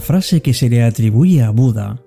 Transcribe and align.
Frase 0.00 0.42
que 0.42 0.54
se 0.54 0.68
le 0.68 0.82
atribuye 0.82 1.42
a 1.42 1.50
Buda 1.50 2.02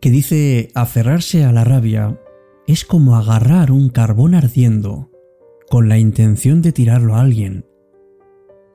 que 0.00 0.10
dice 0.10 0.70
aferrarse 0.74 1.44
a 1.44 1.52
la 1.52 1.64
rabia 1.64 2.18
es 2.66 2.84
como 2.84 3.16
agarrar 3.16 3.70
un 3.70 3.90
carbón 3.90 4.34
ardiendo 4.34 5.10
con 5.68 5.88
la 5.88 5.98
intención 5.98 6.62
de 6.62 6.72
tirarlo 6.72 7.14
a 7.14 7.20
alguien. 7.20 7.66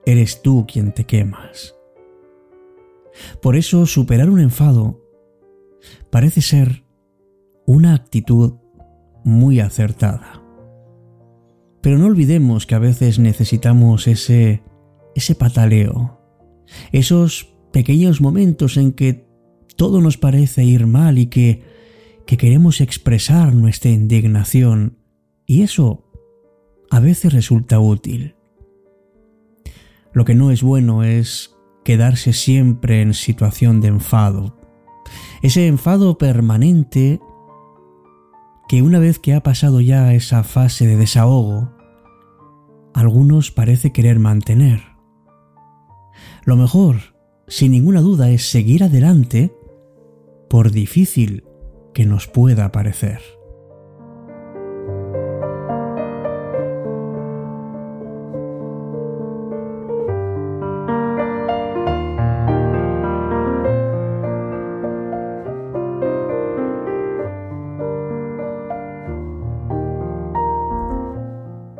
Eres 0.05 0.41
tú 0.41 0.65
quien 0.71 0.93
te 0.93 1.05
quemas. 1.05 1.75
Por 3.41 3.55
eso 3.55 3.85
superar 3.85 4.29
un 4.29 4.39
enfado 4.39 5.01
parece 6.09 6.41
ser 6.41 6.83
una 7.65 7.95
actitud 7.95 8.55
muy 9.23 9.59
acertada. 9.59 10.43
Pero 11.81 11.97
no 11.97 12.05
olvidemos 12.05 12.65
que 12.65 12.75
a 12.75 12.79
veces 12.79 13.19
necesitamos 13.19 14.07
ese 14.07 14.63
ese 15.15 15.33
pataleo, 15.33 16.19
esos 16.91 17.54
pequeños 17.75 18.21
momentos 18.21 18.77
en 18.77 18.93
que 18.93 19.27
todo 19.75 19.99
nos 19.99 20.17
parece 20.17 20.63
ir 20.63 20.87
mal 20.87 21.17
y 21.17 21.25
que, 21.25 21.61
que 22.25 22.37
queremos 22.37 22.79
expresar 22.79 23.53
nuestra 23.53 23.91
indignación, 23.91 24.97
y 25.45 25.63
eso 25.63 26.09
a 26.89 27.01
veces 27.01 27.33
resulta 27.33 27.81
útil. 27.81 28.37
Lo 30.13 30.23
que 30.23 30.35
no 30.35 30.51
es 30.51 30.63
bueno 30.63 31.03
es 31.03 31.53
quedarse 31.83 32.31
siempre 32.31 33.01
en 33.01 33.13
situación 33.13 33.81
de 33.81 33.89
enfado. 33.89 34.57
Ese 35.41 35.67
enfado 35.67 36.17
permanente 36.17 37.19
que 38.69 38.83
una 38.83 38.99
vez 38.99 39.19
que 39.19 39.33
ha 39.33 39.43
pasado 39.43 39.81
ya 39.81 40.13
esa 40.13 40.45
fase 40.45 40.87
de 40.87 40.95
desahogo, 40.95 41.73
algunos 42.93 43.51
parece 43.51 43.91
querer 43.91 44.19
mantener. 44.19 44.81
Lo 46.45 46.55
mejor, 46.55 47.14
sin 47.47 47.71
ninguna 47.71 48.01
duda, 48.01 48.29
es 48.29 48.49
seguir 48.49 48.83
adelante 48.83 49.51
por 50.49 50.71
difícil 50.71 51.43
que 51.93 52.05
nos 52.05 52.27
pueda 52.27 52.71
parecer. 52.71 53.21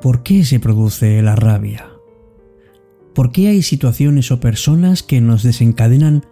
¿Por 0.02 0.22
qué 0.22 0.46
se 0.46 0.60
produce 0.60 1.20
la 1.24 1.36
rabia? 1.36 1.95
¿Por 3.16 3.32
qué 3.32 3.48
hay 3.48 3.62
situaciones 3.62 4.30
o 4.32 4.42
personas 4.42 5.02
que 5.02 5.22
nos 5.22 5.42
desencadenan 5.42 6.26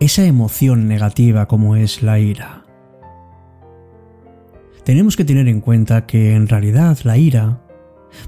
esa 0.00 0.24
emoción 0.24 0.88
negativa 0.88 1.46
como 1.46 1.76
es 1.76 2.02
la 2.02 2.18
ira? 2.18 2.64
Tenemos 4.84 5.18
que 5.18 5.26
tener 5.26 5.48
en 5.48 5.60
cuenta 5.60 6.06
que 6.06 6.34
en 6.34 6.48
realidad 6.48 6.98
la 7.04 7.18
ira 7.18 7.60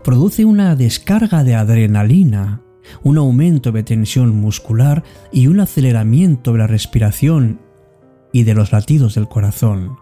produce 0.05 0.44
una 0.44 0.77
descarga 0.77 1.42
de 1.42 1.55
adrenalina, 1.55 2.61
un 3.02 3.17
aumento 3.17 3.72
de 3.72 3.83
tensión 3.83 4.36
muscular 4.36 5.02
y 5.33 5.47
un 5.47 5.61
aceleramiento 5.61 6.52
de 6.52 6.58
la 6.58 6.67
respiración 6.67 7.61
y 8.30 8.42
de 8.42 8.52
los 8.52 8.72
latidos 8.72 9.14
del 9.14 9.27
corazón. 9.27 9.97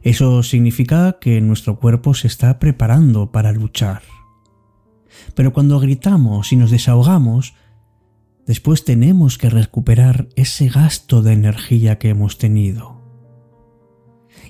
Eso 0.00 0.42
significa 0.42 1.18
que 1.20 1.42
nuestro 1.42 1.78
cuerpo 1.78 2.14
se 2.14 2.26
está 2.26 2.58
preparando 2.58 3.30
para 3.30 3.52
luchar. 3.52 4.00
Pero 5.34 5.52
cuando 5.52 5.80
gritamos 5.80 6.52
y 6.52 6.56
nos 6.56 6.70
desahogamos, 6.70 7.54
después 8.46 8.84
tenemos 8.84 9.38
que 9.38 9.50
recuperar 9.50 10.28
ese 10.36 10.68
gasto 10.68 11.22
de 11.22 11.32
energía 11.32 11.98
que 11.98 12.10
hemos 12.10 12.38
tenido. 12.38 13.00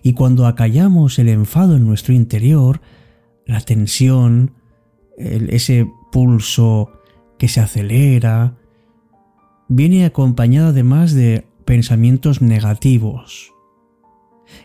Y 0.02 0.14
cuando 0.14 0.46
acallamos 0.46 1.18
el 1.18 1.28
enfado 1.28 1.76
en 1.76 1.86
nuestro 1.86 2.14
interior, 2.14 2.80
la 3.46 3.60
tensión, 3.60 4.54
ese 5.18 5.86
pulso 6.10 6.90
que 7.38 7.48
se 7.48 7.60
acelera, 7.60 8.56
viene 9.68 10.04
acompañado 10.04 10.68
además 10.68 11.12
de 11.12 11.46
pensamientos 11.64 12.42
negativos 12.42 13.52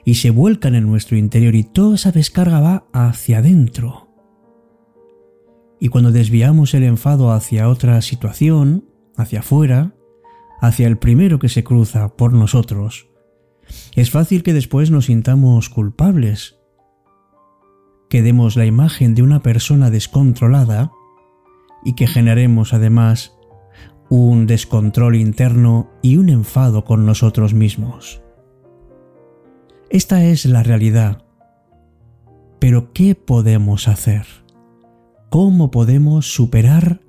y 0.04 0.16
se 0.16 0.30
vuelcan 0.30 0.76
en 0.76 0.88
nuestro 0.88 1.18
interior 1.18 1.56
y 1.56 1.64
toda 1.64 1.96
esa 1.96 2.12
descarga 2.12 2.60
va 2.60 2.86
hacia 2.92 3.40
adentro 3.40 4.05
y 5.86 5.88
cuando 5.88 6.12
desviamos 6.12 6.74
el 6.74 6.82
enfado 6.84 7.32
hacia 7.32 7.70
otra 7.70 8.02
situación, 8.02 8.86
hacia 9.18 9.42
afuera, 9.42 9.94
hacia 10.60 10.88
el 10.88 10.98
primero 10.98 11.38
que 11.38 11.48
se 11.48 11.64
cruza 11.64 12.18
por 12.18 12.34
nosotros, 12.34 13.08
es 13.96 14.10
fácil 14.10 14.42
que 14.42 14.56
después 14.56 14.90
nos 14.90 15.06
sintamos 15.06 15.70
culpables, 15.70 16.58
que 18.10 18.24
demos 18.24 18.56
la 18.56 18.66
imagen 18.66 19.14
de 19.14 19.22
una 19.22 19.44
persona 19.44 19.92
descontrolada 19.92 20.92
y 21.84 21.94
que 21.94 22.08
generemos 22.08 22.74
además 22.74 23.38
un 24.10 24.48
descontrol 24.48 25.16
interno 25.16 25.92
y 26.02 26.18
un 26.18 26.30
enfado 26.30 26.84
con 26.84 27.06
nosotros 27.06 27.54
mismos. 27.54 28.24
Esta 29.92 30.26
es 30.26 30.48
la 30.48 30.64
realidad. 30.64 31.26
Pero 32.58 32.92
¿qué 32.92 33.14
podemos 33.14 33.88
hacer? 33.88 34.45
Cómo 35.36 35.70
podemos 35.70 36.28
superar 36.34 37.02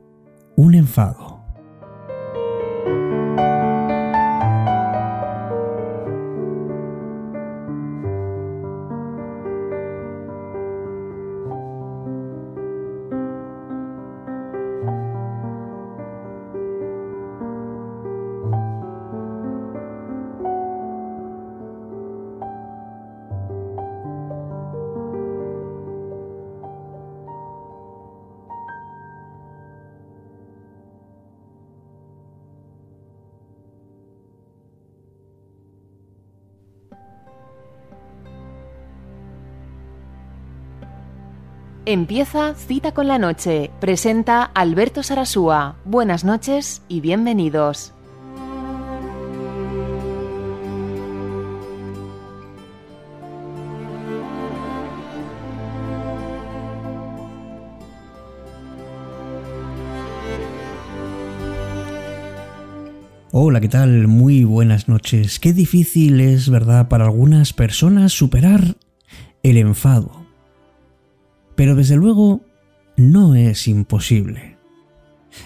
un 0.57 0.75
enfado. 0.75 1.36
Empieza 41.89 42.55
Cita 42.55 42.93
con 42.93 43.07
la 43.07 43.17
Noche. 43.17 43.71
Presenta 43.79 44.43
Alberto 44.43 45.05
Sarasúa. 45.05 45.77
Buenas 45.85 46.25
noches 46.25 46.83
y 46.89 47.01
bienvenidos. 47.01 47.93
Hola, 63.31 63.61
¿qué 63.61 63.69
tal? 63.69 64.09
Muy 64.09 64.43
buenas 64.43 64.89
noches. 64.89 65.39
Qué 65.39 65.53
difícil 65.53 66.21
es, 66.21 66.51
¿verdad?, 66.51 66.89
para 66.89 67.05
algunas 67.05 67.53
personas 67.53 68.13
superar 68.13 68.75
el 69.45 69.59
enfado 69.59 70.26
pero 71.57 71.75
desde 71.75 71.97
luego 71.97 72.43
no 72.97 73.35
es 73.35 73.67
imposible. 73.67 74.57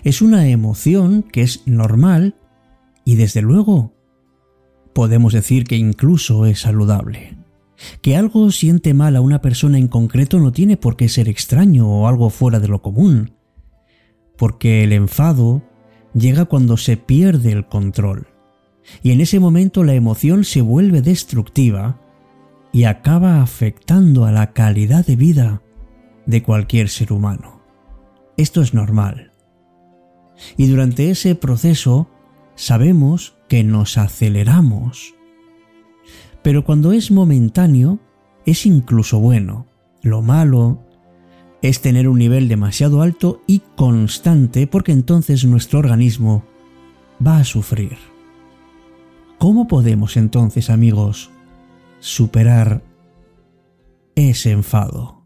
Es 0.05 0.23
una 0.23 0.49
emoción 0.49 1.23
que 1.23 1.43
es 1.43 1.63
normal 1.67 2.37
y 3.05 3.17
desde 3.17 3.43
luego 3.43 3.95
podemos 4.93 5.33
decir 5.33 5.65
que 5.65 5.77
incluso 5.77 6.47
es 6.47 6.61
saludable. 6.61 7.37
Que 8.03 8.17
algo 8.17 8.51
siente 8.51 8.93
mal 8.93 9.17
a 9.17 9.23
una 9.23 9.41
persona 9.41 9.79
en 9.79 9.89
concreto 9.89 10.39
no 10.39 10.53
tiene 10.53 10.77
por 10.77 10.97
qué 10.97 11.09
ser 11.09 11.29
extraño 11.29 11.89
o 11.89 12.09
algo 12.09 12.29
fuera 12.29 12.61
de 12.61 12.69
lo 12.69 12.83
común, 12.83 13.33
porque 14.37 14.85
el 14.85 14.93
enfado 14.93 15.63
llega 16.13 16.45
cuando 16.45 16.77
se 16.77 16.99
pierde 16.99 17.53
el 17.53 17.67
control, 17.67 18.27
y 19.03 19.13
en 19.13 19.23
ese 19.23 19.41
momento 19.41 19.83
la 19.83 19.95
emoción 19.95 20.45
se 20.45 20.61
vuelve 20.61 21.01
destructiva 21.01 22.01
y 22.73 22.85
acaba 22.85 23.41
afectando 23.41 24.27
a 24.27 24.33
la 24.33 24.53
calidad 24.53 25.07
de 25.07 25.17
vida 25.17 25.63
de 26.27 26.43
cualquier 26.43 26.89
ser 26.89 27.13
humano. 27.13 27.61
Esto 28.37 28.63
es 28.63 28.75
normal. 28.75 29.33
Y 30.57 30.67
durante 30.67 31.11
ese 31.11 31.35
proceso 31.35 32.09
sabemos 32.55 33.37
que 33.49 33.65
nos 33.65 33.99
aceleramos. 33.99 35.15
Pero 36.43 36.65
cuando 36.65 36.93
es 36.93 37.11
momentáneo, 37.11 37.99
es 38.47 38.65
incluso 38.67 39.21
bueno. 39.21 39.67
Lo 40.03 40.23
malo 40.23 40.83
es 41.63 41.83
tener 41.83 42.09
un 42.09 42.19
nivel 42.19 42.49
demasiado 42.49 43.03
alto 43.03 43.43
y 43.47 43.61
constante 43.77 44.67
porque 44.67 44.93
entonces 44.93 45.45
nuestro 45.45 45.79
organismo 45.79 46.45
va 47.25 47.39
a 47.39 47.45
sufrir. 47.45 47.99
¿Cómo 49.39 49.69
podemos 49.69 50.17
entonces, 50.17 50.71
amigos, 50.71 51.31
superar 51.99 52.83
ese 54.15 54.53
enfado? 54.53 55.20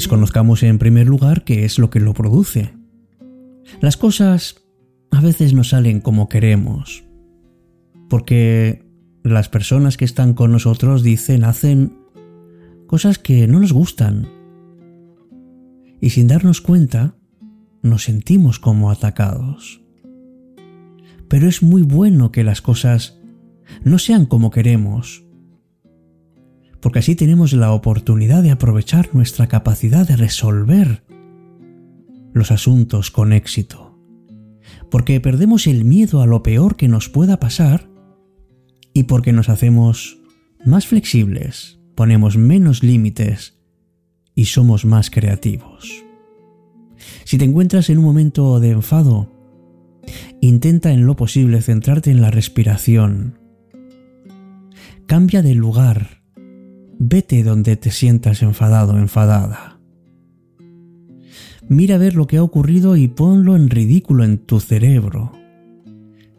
Pues 0.00 0.08
conozcamos 0.08 0.62
en 0.62 0.78
primer 0.78 1.06
lugar 1.06 1.44
qué 1.44 1.66
es 1.66 1.78
lo 1.78 1.90
que 1.90 2.00
lo 2.00 2.14
produce. 2.14 2.72
Las 3.82 3.98
cosas 3.98 4.64
a 5.10 5.20
veces 5.20 5.52
no 5.52 5.62
salen 5.62 6.00
como 6.00 6.26
queremos, 6.26 7.04
porque 8.08 8.82
las 9.22 9.50
personas 9.50 9.98
que 9.98 10.06
están 10.06 10.32
con 10.32 10.52
nosotros 10.52 11.02
dicen, 11.02 11.44
hacen 11.44 11.98
cosas 12.86 13.18
que 13.18 13.46
no 13.46 13.60
nos 13.60 13.74
gustan. 13.74 14.26
Y 16.00 16.08
sin 16.08 16.28
darnos 16.28 16.62
cuenta, 16.62 17.14
nos 17.82 18.04
sentimos 18.04 18.58
como 18.58 18.90
atacados. 18.90 19.82
Pero 21.28 21.46
es 21.46 21.62
muy 21.62 21.82
bueno 21.82 22.32
que 22.32 22.42
las 22.42 22.62
cosas 22.62 23.20
no 23.84 23.98
sean 23.98 24.24
como 24.24 24.50
queremos, 24.50 25.26
porque 26.80 27.00
así 27.00 27.14
tenemos 27.14 27.52
la 27.52 27.72
oportunidad 27.72 28.42
de 28.42 28.50
aprovechar 28.50 29.10
nuestra 29.12 29.46
capacidad 29.48 30.06
de 30.06 30.16
resolver 30.16 31.04
los 32.32 32.50
asuntos 32.50 33.10
con 33.10 33.32
éxito, 33.32 33.98
porque 34.90 35.20
perdemos 35.20 35.66
el 35.66 35.84
miedo 35.84 36.22
a 36.22 36.26
lo 36.26 36.42
peor 36.42 36.76
que 36.76 36.88
nos 36.88 37.08
pueda 37.08 37.38
pasar 37.38 37.90
y 38.92 39.04
porque 39.04 39.32
nos 39.32 39.48
hacemos 39.48 40.18
más 40.64 40.86
flexibles, 40.86 41.80
ponemos 41.94 42.36
menos 42.36 42.82
límites 42.82 43.58
y 44.34 44.46
somos 44.46 44.84
más 44.84 45.10
creativos. 45.10 46.04
Si 47.24 47.38
te 47.38 47.44
encuentras 47.44 47.90
en 47.90 47.98
un 47.98 48.04
momento 48.04 48.60
de 48.60 48.70
enfado, 48.70 49.30
intenta 50.40 50.92
en 50.92 51.06
lo 51.06 51.16
posible 51.16 51.62
centrarte 51.62 52.10
en 52.10 52.20
la 52.20 52.30
respiración. 52.30 53.38
Cambia 55.06 55.42
de 55.42 55.54
lugar 55.54 56.19
Vete 57.02 57.42
donde 57.42 57.76
te 57.76 57.90
sientas 57.90 58.42
enfadado 58.42 58.98
enfadada. 58.98 59.80
Mira 61.66 61.94
a 61.94 61.98
ver 61.98 62.14
lo 62.14 62.26
que 62.26 62.36
ha 62.36 62.42
ocurrido 62.42 62.94
y 62.94 63.08
ponlo 63.08 63.56
en 63.56 63.70
ridículo 63.70 64.22
en 64.22 64.36
tu 64.36 64.60
cerebro. 64.60 65.32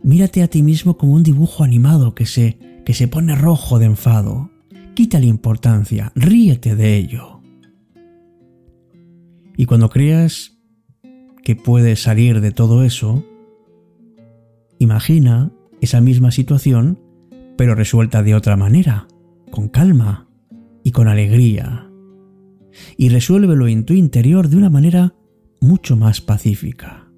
Mírate 0.03 0.43
a 0.43 0.47
ti 0.47 0.61
mismo 0.61 0.97
como 0.97 1.13
un 1.13 1.23
dibujo 1.23 1.63
animado 1.63 2.13
que 2.13 2.27
se, 2.27 2.59
que 2.85 2.93
se 2.93 3.07
pone 3.07 3.33
rojo 3.33 3.79
de 3.79 3.85
enfado. 3.85 4.51
Quítale 4.93 5.25
importancia, 5.25 6.11
ríete 6.13 6.75
de 6.75 6.95
ello. 6.95 7.41
Y 9.57 9.65
cuando 9.65 9.89
creas 9.89 10.59
que 11.43 11.55
puedes 11.55 12.03
salir 12.03 12.39
de 12.39 12.51
todo 12.51 12.83
eso, 12.83 13.25
imagina 14.77 15.51
esa 15.81 16.01
misma 16.01 16.29
situación, 16.29 16.99
pero 17.57 17.73
resuelta 17.73 18.21
de 18.21 18.35
otra 18.35 18.57
manera, 18.57 19.07
con 19.49 19.67
calma, 19.67 20.27
y 20.83 20.92
con 20.92 21.07
alegría. 21.07 21.89
Y 22.98 23.10
resuélvelo 23.10 23.68
en 23.68 23.86
tu 23.86 23.94
interior 23.94 24.48
de 24.48 24.57
una 24.57 24.69
manera 24.69 25.16
mucho 25.60 25.95
más 25.95 26.22
pacífica. 26.22 27.12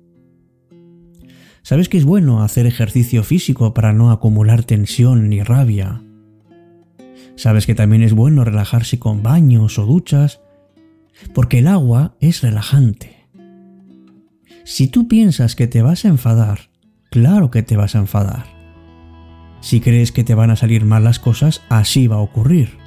Sabes 1.63 1.87
que 1.87 1.97
es 1.97 2.03
bueno 2.03 2.43
hacer 2.43 2.65
ejercicio 2.65 3.23
físico 3.23 3.73
para 3.73 3.93
no 3.93 4.11
acumular 4.11 4.63
tensión 4.63 5.29
ni 5.29 5.41
rabia. 5.41 6.03
Sabes 7.35 7.65
que 7.65 7.73
también 7.73 8.03
es 8.03 8.13
bueno 8.13 8.43
relajarse 8.43 8.99
con 8.99 9.23
baños 9.23 9.79
o 9.79 9.85
duchas, 9.85 10.41
porque 11.33 11.59
el 11.59 11.67
agua 11.67 12.15
es 12.19 12.41
relajante. 12.41 13.27
Si 14.65 14.87
tú 14.87 15.07
piensas 15.07 15.55
que 15.55 15.67
te 15.67 15.81
vas 15.81 16.03
a 16.05 16.09
enfadar, 16.09 16.69
claro 17.09 17.49
que 17.49 17.63
te 17.63 17.77
vas 17.77 17.95
a 17.95 17.99
enfadar. 17.99 18.45
Si 19.61 19.79
crees 19.79 20.11
que 20.11 20.25
te 20.25 20.35
van 20.35 20.51
a 20.51 20.57
salir 20.57 20.83
mal 20.83 21.05
las 21.05 21.19
cosas, 21.19 21.61
así 21.69 22.07
va 22.07 22.17
a 22.17 22.21
ocurrir. 22.21 22.82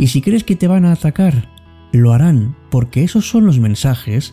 Y 0.00 0.06
si 0.06 0.22
crees 0.22 0.44
que 0.44 0.56
te 0.56 0.66
van 0.66 0.86
a 0.86 0.92
atacar, 0.92 1.46
lo 1.92 2.14
harán 2.14 2.56
porque 2.70 3.04
esos 3.04 3.28
son 3.28 3.44
los 3.44 3.58
mensajes 3.58 4.32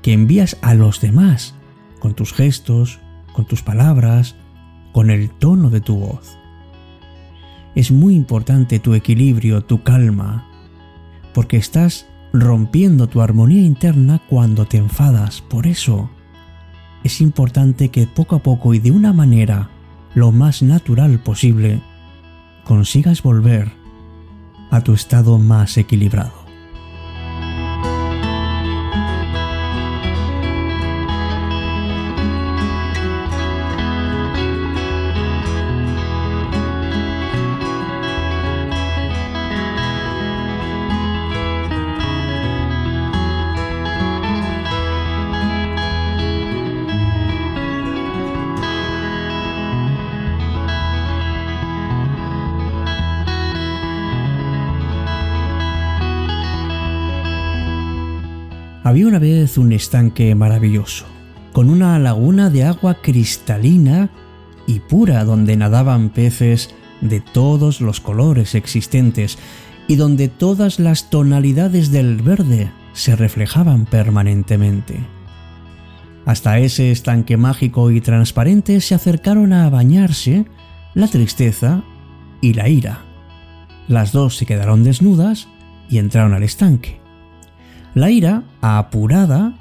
que 0.00 0.14
envías 0.14 0.56
a 0.62 0.72
los 0.72 1.02
demás, 1.02 1.54
con 2.00 2.14
tus 2.14 2.32
gestos, 2.32 2.98
con 3.34 3.44
tus 3.44 3.62
palabras, 3.62 4.36
con 4.92 5.10
el 5.10 5.28
tono 5.28 5.68
de 5.68 5.82
tu 5.82 5.96
voz. 5.96 6.38
Es 7.74 7.90
muy 7.90 8.14
importante 8.14 8.78
tu 8.78 8.94
equilibrio, 8.94 9.62
tu 9.62 9.82
calma, 9.82 10.48
porque 11.34 11.58
estás 11.58 12.06
rompiendo 12.32 13.06
tu 13.06 13.20
armonía 13.20 13.64
interna 13.64 14.22
cuando 14.30 14.64
te 14.64 14.78
enfadas. 14.78 15.42
Por 15.42 15.66
eso, 15.66 16.08
es 17.04 17.20
importante 17.20 17.90
que 17.90 18.06
poco 18.06 18.36
a 18.36 18.42
poco 18.42 18.72
y 18.72 18.78
de 18.78 18.92
una 18.92 19.12
manera 19.12 19.68
lo 20.14 20.32
más 20.32 20.62
natural 20.62 21.18
posible 21.18 21.82
consigas 22.64 23.22
volver 23.22 23.85
a 24.70 24.80
tu 24.80 24.94
estado 24.94 25.38
más 25.38 25.76
equilibrado. 25.76 26.45
Había 58.86 59.08
una 59.08 59.18
vez 59.18 59.58
un 59.58 59.72
estanque 59.72 60.32
maravilloso, 60.36 61.06
con 61.52 61.70
una 61.70 61.98
laguna 61.98 62.50
de 62.50 62.62
agua 62.62 62.98
cristalina 63.02 64.10
y 64.68 64.78
pura 64.78 65.24
donde 65.24 65.56
nadaban 65.56 66.10
peces 66.10 66.72
de 67.00 67.20
todos 67.20 67.80
los 67.80 68.00
colores 68.00 68.54
existentes 68.54 69.38
y 69.88 69.96
donde 69.96 70.28
todas 70.28 70.78
las 70.78 71.10
tonalidades 71.10 71.90
del 71.90 72.22
verde 72.22 72.70
se 72.92 73.16
reflejaban 73.16 73.86
permanentemente. 73.86 75.00
Hasta 76.24 76.60
ese 76.60 76.92
estanque 76.92 77.36
mágico 77.36 77.90
y 77.90 78.00
transparente 78.00 78.80
se 78.80 78.94
acercaron 78.94 79.52
a 79.52 79.68
bañarse 79.68 80.44
la 80.94 81.08
tristeza 81.08 81.82
y 82.40 82.52
la 82.52 82.68
ira. 82.68 83.00
Las 83.88 84.12
dos 84.12 84.36
se 84.36 84.46
quedaron 84.46 84.84
desnudas 84.84 85.48
y 85.88 85.98
entraron 85.98 86.34
al 86.34 86.44
estanque. 86.44 87.04
La 87.96 88.10
ira, 88.10 88.42
apurada, 88.60 89.54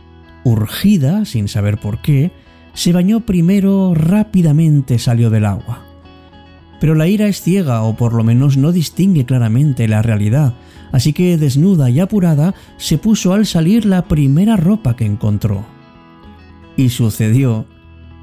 urgida, 0.43 1.23
sin 1.23 1.47
saber 1.47 1.77
por 1.77 2.01
qué, 2.01 2.33
se 2.73 2.91
bañó 2.91 3.21
primero 3.21 3.93
rápidamente 3.95 4.99
salió 4.99 5.29
del 5.29 5.45
agua. 5.45 5.85
Pero 6.81 6.95
la 6.95 7.07
ira 7.07 7.27
es 7.27 7.41
ciega 7.41 7.83
o 7.83 7.95
por 7.95 8.11
lo 8.11 8.25
menos 8.25 8.57
no 8.57 8.73
distingue 8.73 9.23
claramente 9.23 9.87
la 9.87 10.01
realidad, 10.01 10.53
así 10.91 11.13
que 11.13 11.37
desnuda 11.37 11.89
y 11.89 12.01
apurada 12.01 12.55
se 12.75 12.97
puso 12.97 13.31
al 13.31 13.45
salir 13.45 13.85
la 13.85 14.09
primera 14.09 14.57
ropa 14.57 14.97
que 14.97 15.05
encontró. 15.05 15.65
Y 16.75 16.89
sucedió 16.89 17.65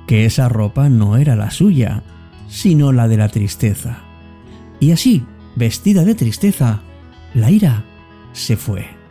que 0.07 0.27
esa 0.27 0.51
ropa 0.51 0.91
no 0.91 1.17
era 1.17 1.37
la 1.37 1.51
suya, 1.51 2.03
sino 2.51 2.93
la 2.93 3.09
de 3.09 3.17
la 3.17 3.31
tristeza. 3.31 4.01
Y 4.79 4.91
así, 4.91 5.25
vestida 5.57 6.05
de 6.05 6.15
tristeza, 6.15 6.83
la 7.33 7.51
ira 7.51 7.87
se 8.35 8.59
fue 8.59 9.02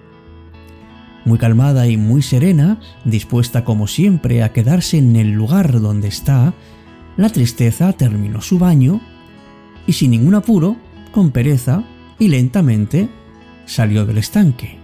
muy 1.25 1.37
calmada 1.37 1.87
y 1.87 1.97
muy 1.97 2.21
serena, 2.21 2.79
dispuesta 3.05 3.63
como 3.63 3.87
siempre 3.87 4.43
a 4.43 4.51
quedarse 4.51 4.97
en 4.97 5.15
el 5.15 5.31
lugar 5.31 5.79
donde 5.79 6.07
está, 6.07 6.53
la 7.17 7.29
tristeza 7.29 7.93
terminó 7.93 8.41
su 8.41 8.57
baño 8.57 9.01
y 9.85 9.93
sin 9.93 10.11
ningún 10.11 10.35
apuro, 10.35 10.77
con 11.11 11.31
pereza 11.31 11.83
y 12.19 12.27
lentamente, 12.29 13.09
salió 13.65 14.05
del 14.05 14.17
estanque. 14.17 14.77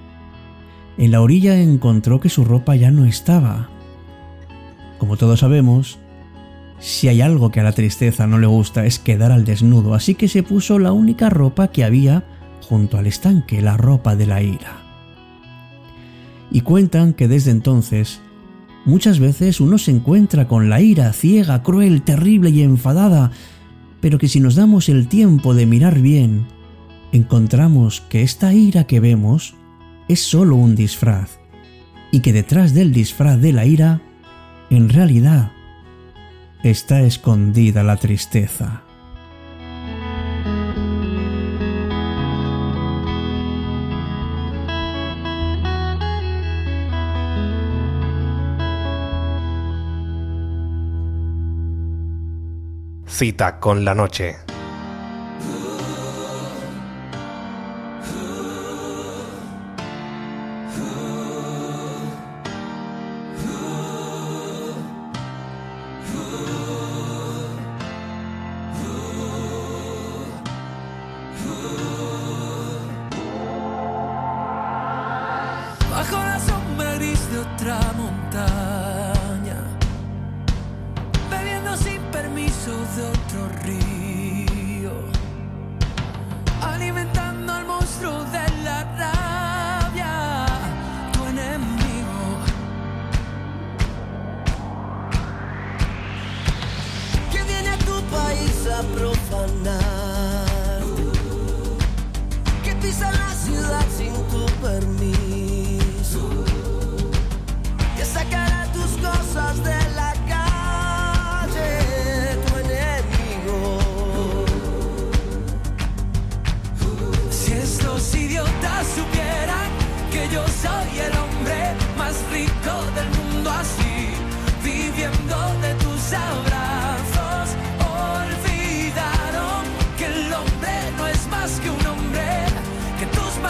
En 0.98 1.12
la 1.12 1.22
orilla 1.22 1.60
encontró 1.60 2.20
que 2.20 2.30
su 2.30 2.44
ropa 2.44 2.76
ya 2.76 2.92
no 2.92 3.06
estaba. 3.06 3.70
Como 4.98 5.16
todos 5.18 5.40
sabemos, 5.40 6.00
si 6.80 7.08
hay 7.08 7.22
algo 7.22 7.52
que 7.52 7.60
a 7.60 7.64
la 7.64 7.72
tristeza 7.72 8.28
no 8.28 8.40
le 8.40 8.48
gusta 8.48 8.86
es 8.86 9.00
quedar 9.00 9.32
al 9.32 9.46
desnudo, 9.46 9.94
así 9.94 10.16
que 10.16 10.28
se 10.28 10.44
puso 10.44 10.80
la 10.80 10.92
única 10.92 11.30
ropa 11.30 11.70
que 11.70 11.84
había 11.84 12.24
junto 12.68 12.98
al 12.98 13.08
estanque, 13.08 13.62
la 13.62 13.78
ropa 13.78 14.16
de 14.16 14.26
la 14.26 14.42
ira 14.42 14.87
y 16.52 16.62
cuentan 16.62 17.14
que 17.14 17.28
desde 17.28 17.52
entonces 17.52 18.22
muchas 18.86 19.20
veces 19.20 19.60
uno 19.60 19.78
se 19.78 19.92
encuentra 19.92 20.48
con 20.48 20.70
la 20.70 20.82
ira 20.82 21.12
ciega, 21.14 21.62
cruel, 21.64 22.02
terrible 22.04 22.50
y 22.50 22.62
enfadada, 22.62 23.32
pero 24.00 24.18
que 24.18 24.28
si 24.28 24.40
nos 24.40 24.56
damos 24.56 24.90
el 24.90 25.08
tiempo 25.08 25.54
de 25.54 25.66
mirar 25.66 26.00
bien, 26.00 26.48
encontramos 27.12 28.02
que 28.02 28.22
esta 28.22 28.54
ira 28.54 28.86
que 28.86 29.00
vemos 29.00 29.56
es 30.08 30.22
solo 30.22 30.56
un 30.56 30.76
disfraz, 30.76 31.40
y 32.12 32.22
que 32.22 32.34
detrás 32.34 32.74
del 32.74 32.94
disfraz 32.94 33.42
de 33.42 33.52
la 33.52 33.66
ira, 33.66 34.02
en 34.70 34.90
realidad, 34.90 35.52
está 36.64 37.02
escondida 37.02 37.84
la 37.84 37.98
tristeza. 37.98 38.87
cita 53.18 53.58
con 53.58 53.84
la 53.84 53.96
noche. 53.96 54.57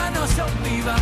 manos 0.10 0.40
aún 0.40 0.64
viva 0.64 0.96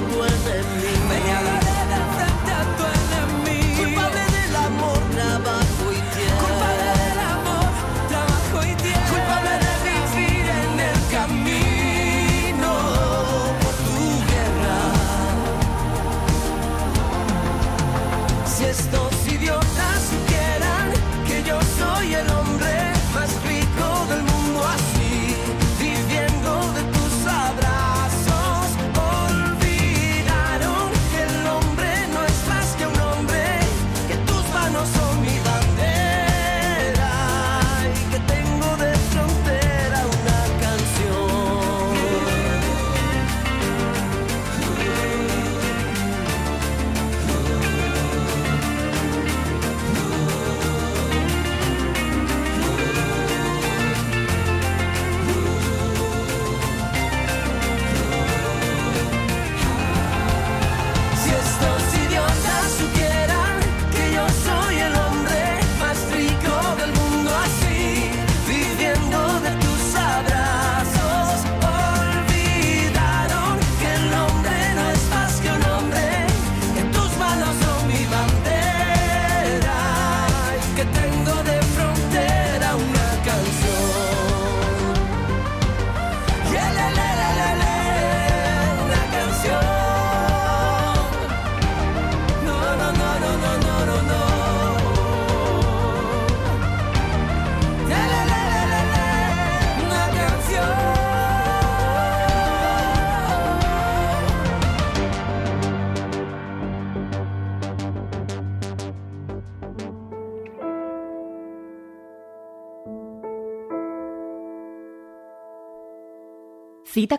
that 0.00 0.16
was 0.16 0.47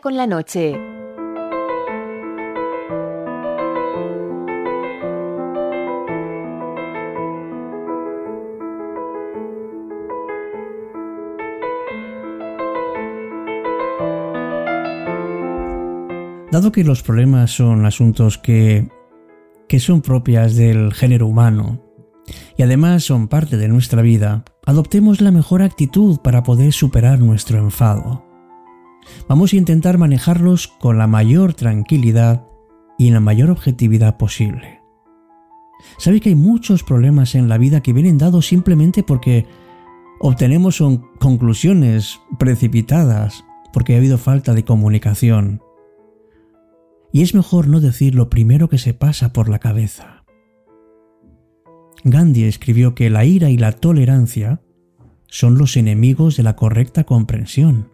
con 0.01 0.17
la 0.17 0.27
noche. 0.27 0.73
Dado 16.51 16.73
que 16.73 16.83
los 16.83 17.01
problemas 17.01 17.51
son 17.51 17.85
asuntos 17.85 18.37
que, 18.37 18.89
que 19.69 19.79
son 19.79 20.01
propias 20.01 20.57
del 20.57 20.93
género 20.93 21.27
humano 21.27 21.81
y 22.57 22.63
además 22.63 23.05
son 23.05 23.29
parte 23.29 23.55
de 23.55 23.69
nuestra 23.69 24.01
vida, 24.01 24.43
adoptemos 24.65 25.21
la 25.21 25.31
mejor 25.31 25.61
actitud 25.61 26.19
para 26.19 26.43
poder 26.43 26.73
superar 26.73 27.19
nuestro 27.19 27.59
enfado. 27.59 28.28
Vamos 29.27 29.53
a 29.53 29.57
intentar 29.57 29.97
manejarlos 29.97 30.67
con 30.67 30.97
la 30.97 31.07
mayor 31.07 31.53
tranquilidad 31.53 32.45
y 32.97 33.07
en 33.07 33.13
la 33.13 33.19
mayor 33.19 33.49
objetividad 33.49 34.17
posible. 34.17 34.79
Sabéis 35.97 36.21
que 36.21 36.29
hay 36.29 36.35
muchos 36.35 36.83
problemas 36.83 37.35
en 37.35 37.49
la 37.49 37.57
vida 37.57 37.81
que 37.81 37.93
vienen 37.93 38.17
dados 38.17 38.47
simplemente 38.47 39.03
porque 39.03 39.47
obtenemos 40.19 40.83
conclusiones 41.19 42.19
precipitadas, 42.37 43.45
porque 43.71 43.93
ha 43.93 43.97
habido 43.97 44.17
falta 44.17 44.53
de 44.53 44.65
comunicación. 44.65 45.61
Y 47.11 47.21
es 47.21 47.33
mejor 47.33 47.67
no 47.67 47.79
decir 47.79 48.15
lo 48.15 48.29
primero 48.29 48.69
que 48.69 48.77
se 48.77 48.93
pasa 48.93 49.33
por 49.33 49.49
la 49.49 49.59
cabeza. 49.59 50.25
Gandhi 52.03 52.43
escribió 52.43 52.95
que 52.95 53.09
la 53.09 53.25
ira 53.25 53.49
y 53.49 53.57
la 53.57 53.71
tolerancia 53.71 54.61
son 55.27 55.57
los 55.57 55.77
enemigos 55.77 56.37
de 56.37 56.43
la 56.43 56.55
correcta 56.55 57.03
comprensión. 57.03 57.89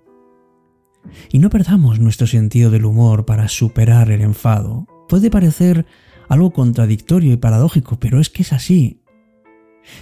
Y 1.31 1.39
no 1.39 1.49
perdamos 1.49 1.99
nuestro 1.99 2.27
sentido 2.27 2.71
del 2.71 2.85
humor 2.85 3.25
para 3.25 3.47
superar 3.47 4.11
el 4.11 4.21
enfado. 4.21 4.87
Puede 5.07 5.29
parecer 5.29 5.85
algo 6.29 6.51
contradictorio 6.51 7.33
y 7.33 7.37
paradójico, 7.37 7.97
pero 7.99 8.19
es 8.19 8.29
que 8.29 8.43
es 8.43 8.53
así. 8.53 9.01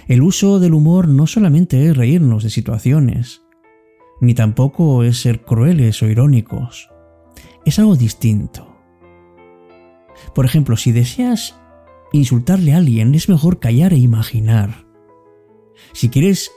El 0.08 0.22
uso 0.22 0.60
del 0.60 0.74
humor 0.74 1.08
no 1.08 1.26
solamente 1.26 1.86
es 1.86 1.96
reírnos 1.96 2.42
de 2.42 2.50
situaciones, 2.50 3.42
ni 4.20 4.34
tampoco 4.34 5.02
es 5.04 5.20
ser 5.20 5.42
crueles 5.42 6.02
o 6.02 6.06
irónicos. 6.06 6.90
Es 7.64 7.78
algo 7.78 7.96
distinto. 7.96 8.74
Por 10.34 10.46
ejemplo, 10.46 10.76
si 10.76 10.92
deseas 10.92 11.56
insultarle 12.12 12.72
a 12.72 12.78
alguien, 12.78 13.14
es 13.14 13.28
mejor 13.28 13.58
callar 13.58 13.92
e 13.92 13.98
imaginar. 13.98 14.86
Si 15.92 16.08
quieres 16.08 16.50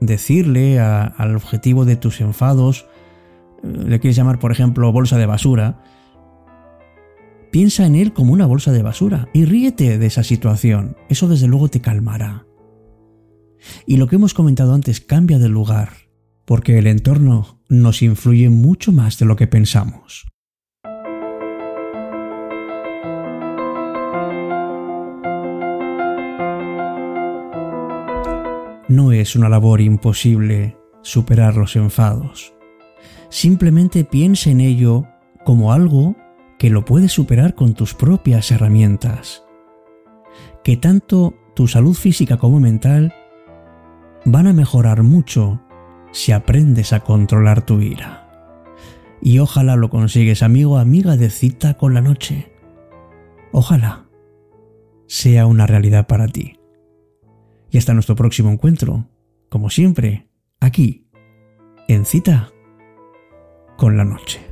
decirle 0.00 0.80
al 0.80 1.36
objetivo 1.36 1.84
de 1.84 1.96
tus 1.96 2.20
enfados, 2.20 2.86
le 3.62 4.00
quieres 4.00 4.16
llamar, 4.16 4.38
por 4.38 4.52
ejemplo, 4.52 4.92
bolsa 4.92 5.18
de 5.18 5.26
basura, 5.26 5.82
piensa 7.50 7.86
en 7.86 7.94
él 7.94 8.12
como 8.12 8.32
una 8.32 8.46
bolsa 8.46 8.72
de 8.72 8.82
basura 8.82 9.28
y 9.32 9.44
ríete 9.44 9.98
de 9.98 10.06
esa 10.06 10.24
situación. 10.24 10.96
Eso 11.08 11.28
desde 11.28 11.48
luego 11.48 11.68
te 11.68 11.80
calmará. 11.80 12.46
Y 13.86 13.96
lo 13.96 14.08
que 14.08 14.16
hemos 14.16 14.34
comentado 14.34 14.74
antes 14.74 15.00
cambia 15.00 15.38
de 15.38 15.48
lugar, 15.48 15.90
porque 16.44 16.78
el 16.78 16.86
entorno 16.86 17.60
nos 17.68 18.02
influye 18.02 18.50
mucho 18.50 18.90
más 18.92 19.18
de 19.18 19.26
lo 19.26 19.36
que 19.36 19.46
pensamos. 19.46 20.26
No 28.88 29.12
es 29.12 29.36
una 29.36 29.48
labor 29.48 29.80
imposible 29.80 30.76
superar 31.02 31.56
los 31.56 31.76
enfados. 31.76 32.52
Simplemente 33.28 34.04
piensa 34.04 34.50
en 34.50 34.60
ello 34.60 35.06
como 35.44 35.72
algo 35.72 36.16
que 36.58 36.70
lo 36.70 36.84
puedes 36.84 37.12
superar 37.12 37.54
con 37.54 37.74
tus 37.74 37.94
propias 37.94 38.50
herramientas. 38.50 39.44
Que 40.62 40.76
tanto 40.76 41.34
tu 41.54 41.66
salud 41.66 41.94
física 41.94 42.36
como 42.36 42.60
mental 42.60 43.14
van 44.24 44.46
a 44.46 44.52
mejorar 44.52 45.02
mucho 45.02 45.60
si 46.12 46.32
aprendes 46.32 46.92
a 46.92 47.00
controlar 47.00 47.66
tu 47.66 47.80
ira. 47.80 48.28
Y 49.20 49.38
ojalá 49.38 49.76
lo 49.76 49.88
consigues, 49.90 50.42
amigo, 50.42 50.78
amiga 50.78 51.16
de 51.16 51.30
cita 51.30 51.74
con 51.74 51.94
la 51.94 52.00
noche. 52.00 52.52
Ojalá 53.52 54.06
sea 55.06 55.46
una 55.46 55.66
realidad 55.66 56.06
para 56.06 56.28
ti. 56.28 56.58
Y 57.70 57.78
hasta 57.78 57.94
nuestro 57.94 58.16
próximo 58.16 58.50
encuentro, 58.50 59.08
como 59.48 59.70
siempre, 59.70 60.28
aquí, 60.60 61.06
en 61.88 62.04
cita 62.04 62.52
con 63.76 63.96
la 63.96 64.04
noche. 64.04 64.51